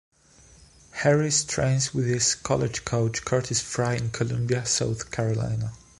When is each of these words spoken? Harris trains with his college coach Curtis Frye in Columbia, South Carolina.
Harris 0.89 1.43
trains 1.43 1.93
with 1.93 2.07
his 2.07 2.33
college 2.33 2.83
coach 2.85 3.23
Curtis 3.23 3.61
Frye 3.61 3.97
in 3.97 4.09
Columbia, 4.09 4.65
South 4.65 5.11
Carolina. 5.11 5.73